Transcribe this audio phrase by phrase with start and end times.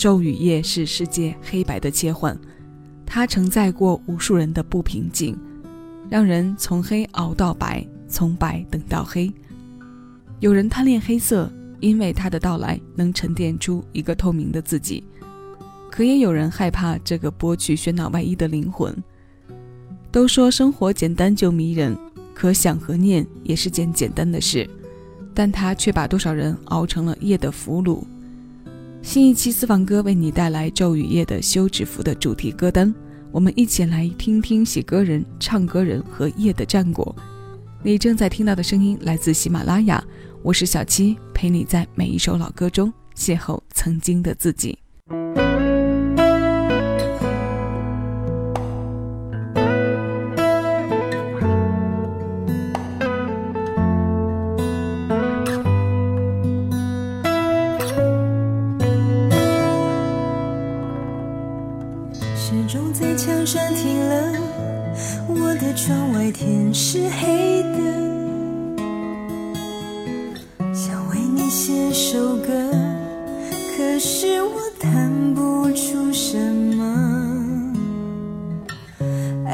[0.00, 2.34] 昼与夜是世界黑白的切换，
[3.04, 5.38] 它承载过无数人的不平静，
[6.08, 9.30] 让人从黑熬到白，从白等到黑。
[10.38, 15.04] 有人贪恋黑色，因为它的到来能沉淀出一个透明的自己；
[15.90, 18.96] 可也有人害怕这个剥去喧闹外衣的灵魂。
[20.10, 21.94] 都说生活简单就迷人，
[22.32, 24.66] 可想和念也是件简单的事，
[25.34, 28.02] 但它却把多少人熬成了夜的俘虏。
[29.02, 32.94] 新一期私房歌为你带来昼与夜的休止符的主题歌单，
[33.32, 37.14] 我们一起来听听写歌人、唱歌人和夜的战果。
[37.82, 40.04] 你正在听到的声音来自喜马拉雅，
[40.42, 44.78] 我是小七，陪你在每一首老歌中邂逅曾经的自己。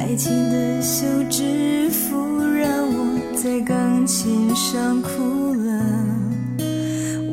[0.08, 5.82] 爱情的休止符让我在钢琴上哭了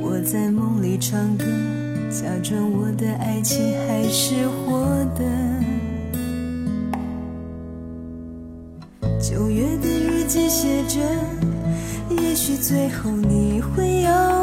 [0.02, 1.46] 我在梦里唱歌
[2.10, 5.24] 假装我的爱情还是活的。
[9.22, 11.00] 九月的日记写着
[12.10, 14.43] 也许最后你会有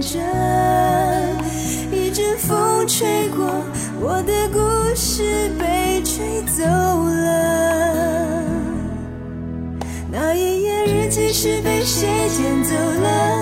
[0.00, 0.18] 着，
[1.90, 3.46] 一阵风吹过，
[4.00, 4.58] 我的故
[4.94, 8.44] 事被吹走了。
[10.10, 13.37] 那一页日记是被谁捡走了？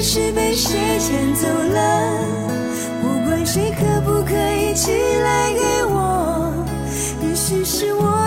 [0.00, 2.20] 是被谁牵走了。
[3.02, 6.52] 不管谁可不可以寄来给我？
[7.22, 8.17] 也许是我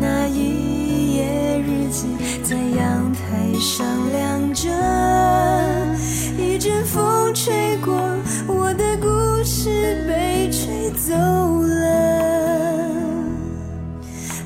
[0.00, 2.06] 那一页日记
[2.42, 3.20] 在阳台
[3.58, 4.68] 上亮着
[6.38, 7.92] 一阵风吹过
[8.46, 12.86] 我的故事被吹走了。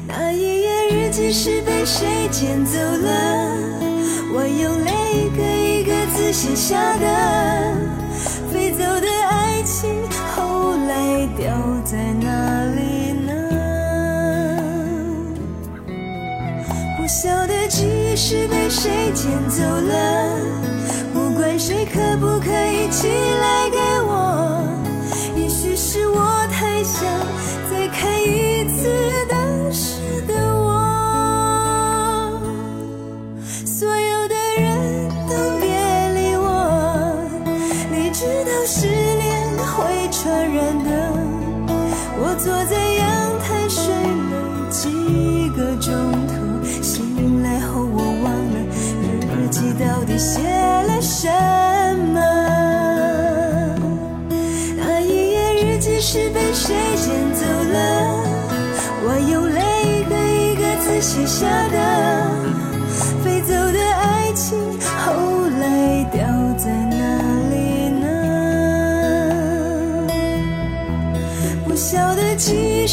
[0.07, 3.59] 那一页日记是被谁捡走了？
[4.35, 7.72] 我用泪一个一个字写下的。
[18.33, 20.39] 是被谁捡走了，
[21.13, 23.69] 不管谁可不可以起来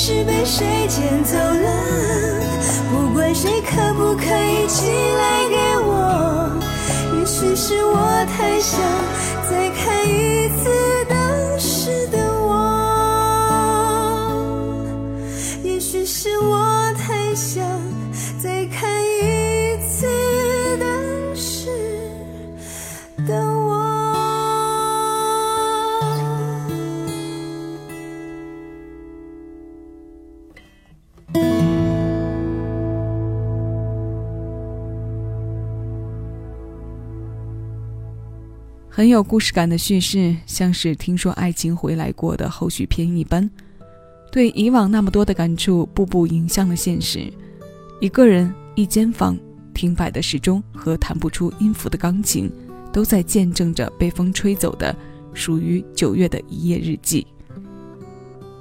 [0.02, 1.70] 是被谁捡走了？
[2.90, 6.50] 不管谁可不可以寄来给我？
[7.20, 8.80] 也许是我太想
[38.92, 43.48] 很有故事感的叙事，像是听说爱情回来过的后续篇一般，
[44.32, 47.32] 对以往那么多的感触，步步迎向了现实。
[48.02, 49.38] 一个人，一间房，
[49.76, 52.52] 停摆的时钟和弹不出音符的钢琴，
[52.92, 54.94] 都在见证着被风吹走的
[55.36, 57.26] 属于九月的一页日记。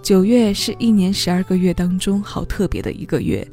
[0.02, 3.46] 九月是一年十二个月当中好特别的一个月，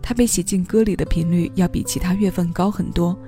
[0.00, 3.18] 它被写进歌里的频率要比其他月份高很多。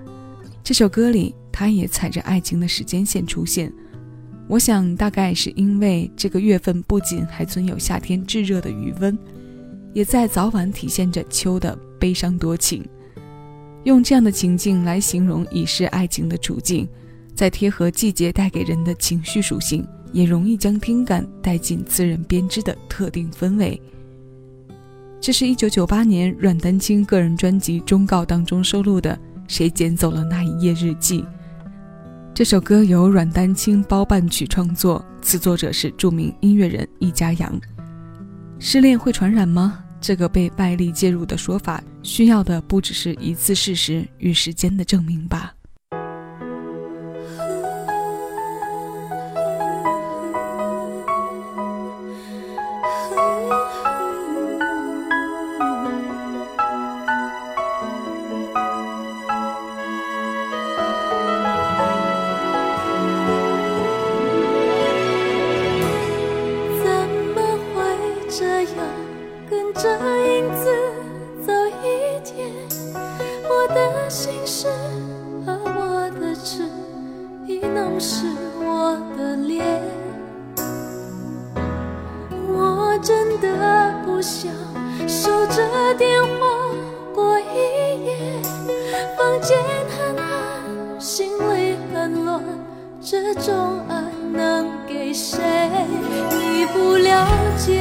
[0.67, 1.33] 这首歌里。
[1.53, 3.73] 他也踩着爱情的时间线出现，
[4.47, 9.17] 我想大概是因为这个月份不仅还存有夏天炙热的余温，
[9.95, 12.85] 也在早晚体现着秋的悲伤多情。
[13.85, 16.87] 用这样的情境来形容已逝爱情的处境，
[17.35, 19.83] 再贴合季节带给人的情绪属性，
[20.13, 23.81] 也容易将听感带进自人编织的特定氛围。
[25.23, 29.19] 这是一九九八年阮丹青个人专辑《忠告》当中收录的
[29.49, 31.23] 《谁捡走了那一页日记》。
[32.35, 37.61] 这首歌由阮丹青包办曲创作，词作者是著名音乐人易家扬。
[38.59, 39.83] 失恋会传染吗？
[40.01, 45.55] 这个被外力介入的说法，需要的不只是一次事实与时间的证明吧。
[97.17, 97.81] 了解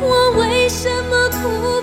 [0.00, 1.82] 我为什么哭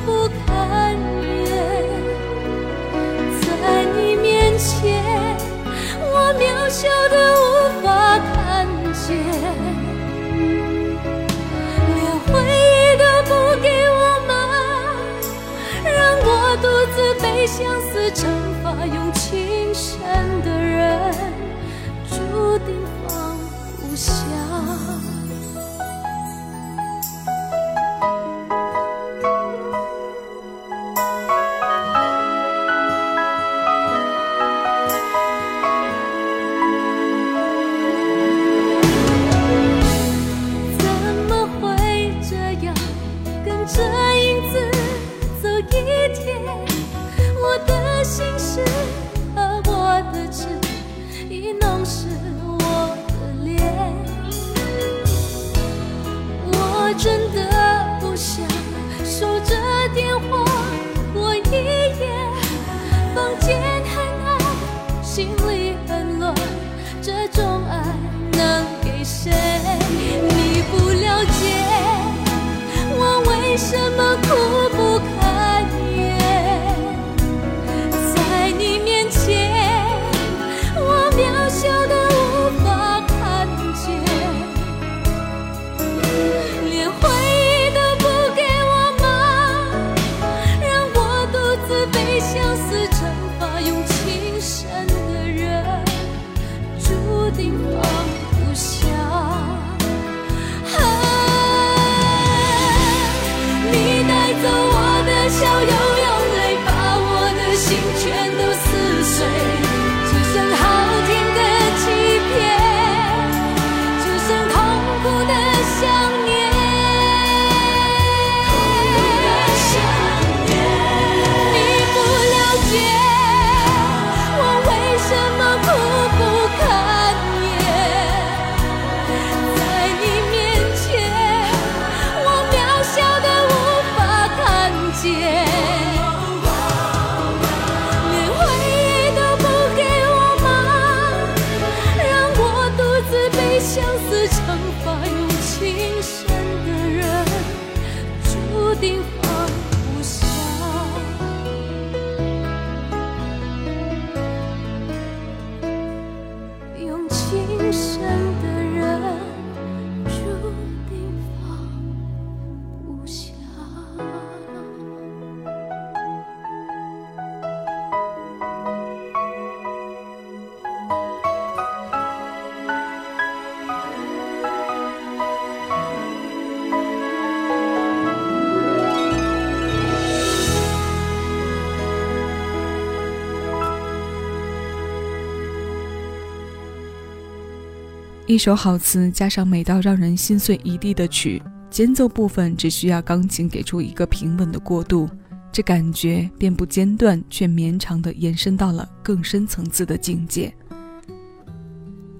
[188.27, 195.09] 一首好词加上美到让人心碎一地的曲，间奏部分只需要钢琴给出一个平稳的过渡，
[195.51, 200.53] 这感觉便不间断却绵长的延伸到了更深层次的境界。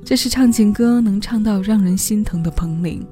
[0.04, 3.06] 这是唱情歌能唱到让人心疼的彭羚，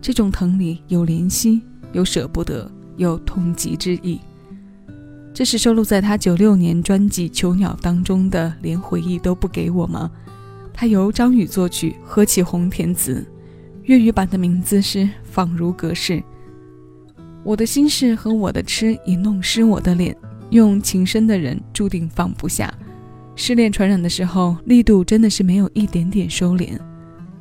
[0.00, 4.18] 这种疼里有怜惜，有舍不得，有痛极之意。
[5.32, 10.10] 这是收录在他九六年专辑《囚鸟》当中的《连回忆都不给我》吗？
[10.80, 13.22] 它由张宇作曲，何启宏填词，
[13.82, 16.14] 粤语版的名字是《仿如隔世》。
[17.44, 20.16] 我的心事和我的痴已弄湿我的脸，
[20.48, 22.72] 用情深的人注定放不下。
[23.36, 26.78] 失恋传染的时候，力度真的是没有一点点收敛。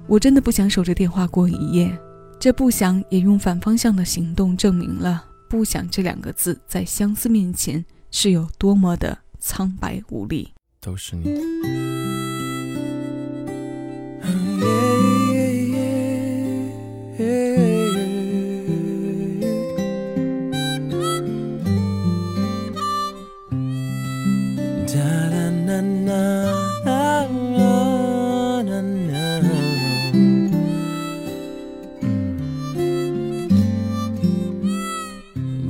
[0.05, 1.97] 我真的不想守着电话过一夜，
[2.41, 10.49] 这不想也用反方向的行动证明了“不想”这两个字在相思面前是有多么的苍白无力。
[10.81, 11.23] 都是你。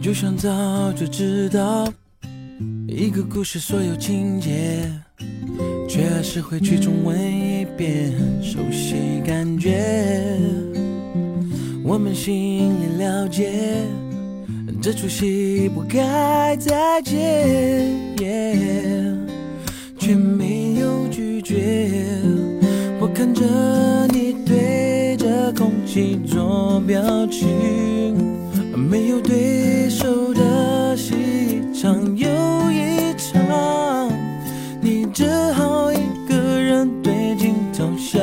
[0.10, 0.50] 就像早
[0.94, 1.88] 就知道
[2.88, 4.90] 一个故事所有情节。
[5.88, 8.12] 却还是会去重温一遍，
[8.42, 10.36] 熟悉感觉。
[11.84, 13.86] 我们心里了解，
[14.82, 17.16] 这出戏不该再见，
[20.00, 22.00] 却没有拒绝。
[23.00, 23.46] 我看着
[24.08, 28.29] 你对着空气做表情，
[28.80, 32.28] 没有对手的戏场又
[32.72, 34.12] 一场，
[34.82, 38.20] 你只好一个人对镜头笑。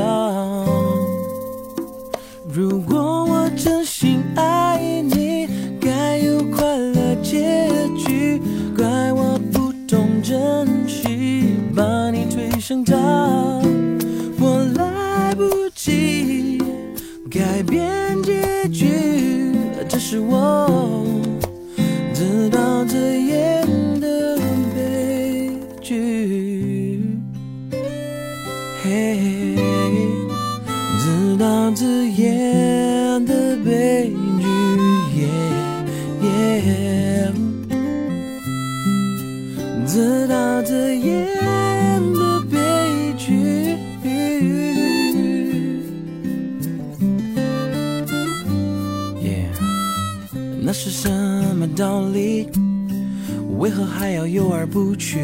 [53.66, 55.18] 为何还要游而不去？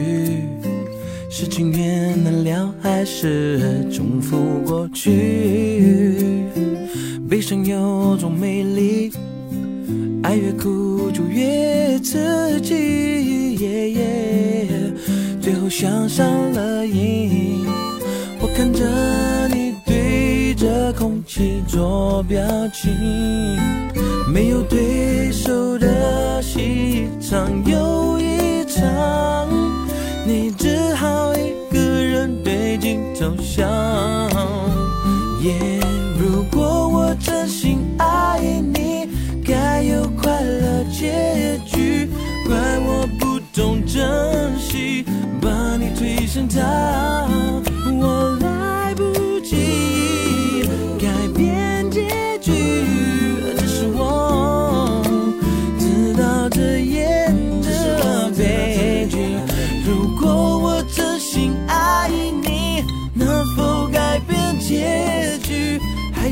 [1.30, 6.42] 是情缘难了，还是重复过去？
[7.30, 9.12] 悲伤有种魅力，
[10.24, 13.56] 爱越苦就越刺激，
[15.40, 17.64] 最后想上了瘾。
[18.40, 22.44] 我看着你对着空气做表
[22.74, 22.90] 情，
[24.26, 27.48] 没有对手的戏场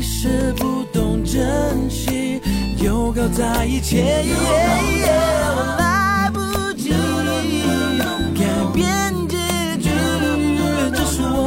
[0.01, 2.41] 是不懂珍惜，
[2.83, 6.39] 又搞在一起，我来不
[6.73, 6.89] 及
[8.35, 8.43] 改
[8.73, 9.37] 变结
[9.77, 9.89] 局，
[10.91, 11.37] 这是我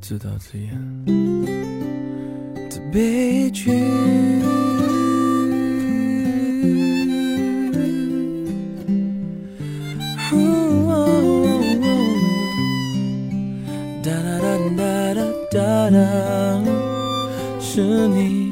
[0.00, 0.68] 自导自演
[2.68, 3.70] 的悲剧。
[17.60, 18.50] 是你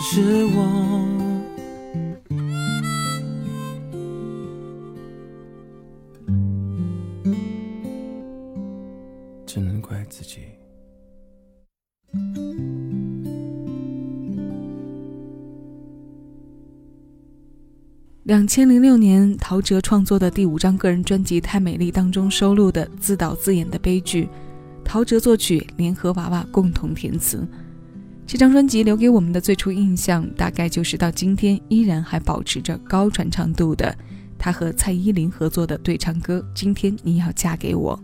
[0.00, 0.58] 是我，
[9.46, 10.40] 只能怪自己。
[18.24, 24.28] 两千零六年，陶喆创作的第五张个人专辑《太美丽》当中收录的自导自演的悲剧，
[24.88, 27.46] 陶喆作曲，联合娃娃共同填词。
[28.26, 33.94] 这张专辑留给我们的最初印象，大概就是到今天依然还保持着高传唱度的
[34.38, 38.00] 他和蔡依林合作的对唱歌《今天你要嫁给我》。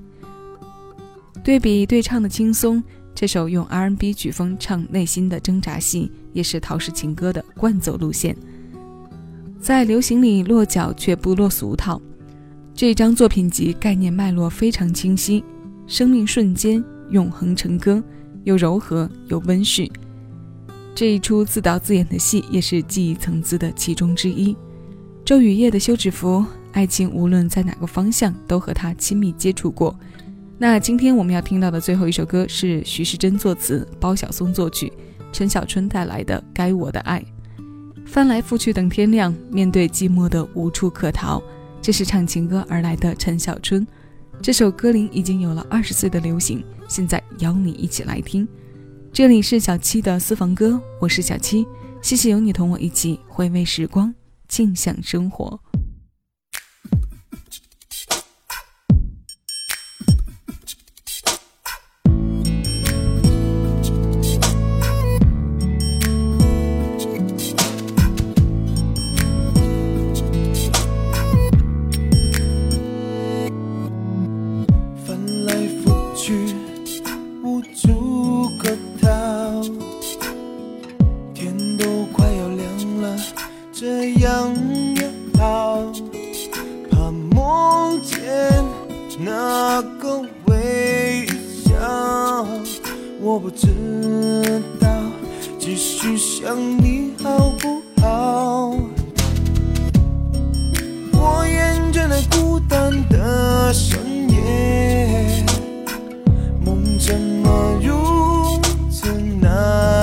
[1.42, 8.36] 对比对唱的轻松，这首用 R&B 曲风唱内心的挣扎戏，也是陶氏情歌的惯走路线。
[9.58, 11.98] 在流行里落脚却不落俗套，
[12.74, 15.42] 这张作品集概念脉络非常清晰，
[15.86, 18.02] 生命瞬间永恒成歌，
[18.44, 19.90] 又柔和又温煦。
[20.94, 24.56] 这一出自导自演的戏也是记忆层次的其中之一。
[25.24, 29.98] 周雨夜的休止符，爱情无论在哪个方向都和他亲密接触过。
[30.56, 34.92] 那今天我们要听到的最后一首歌是徐世珍作词，包小松作曲，
[35.32, 37.20] 陈小春带来的《该我的爱》。
[38.06, 41.42] 翻来覆去等天亮，面对寂寞的无处可逃。
[41.82, 43.84] 这是唱情歌而来的陈小春，
[44.44, 48.46] 这首歌龄已经有了二十岁的流行，现在邀你一起来听。
[49.10, 51.66] 这里是小七的私房歌，我是小七，
[52.02, 54.14] 谢谢有你同我一起回味时光，
[54.46, 55.58] 静享生活。
[83.76, 84.54] 这样
[84.94, 85.82] 也好
[86.88, 88.16] 怕梦见
[89.18, 92.46] 那个微笑
[93.20, 94.88] 我不知道
[95.58, 98.76] 继续想你好不好。
[101.12, 105.44] 我厌倦了孤单的深夜
[106.64, 109.10] 梦怎么如此
[109.42, 109.93] 难？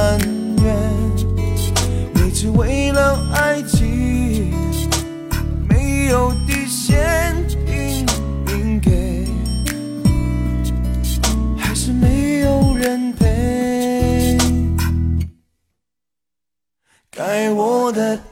[17.91, 18.30] that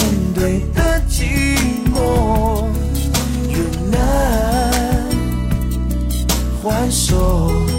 [0.00, 1.58] 面对的寂
[1.92, 2.64] 寞，
[3.48, 3.58] 越
[3.90, 3.98] 难
[6.62, 7.69] 还手。